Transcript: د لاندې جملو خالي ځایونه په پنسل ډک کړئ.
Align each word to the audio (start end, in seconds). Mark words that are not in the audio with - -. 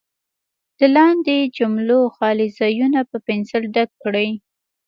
د 0.79 0.81
لاندې 0.95 1.37
جملو 1.57 2.01
خالي 2.15 2.47
ځایونه 2.59 2.99
په 3.09 3.17
پنسل 3.27 3.63
ډک 3.75 3.89
کړئ. 4.03 4.29